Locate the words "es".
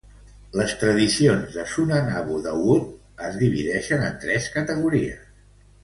3.29-3.39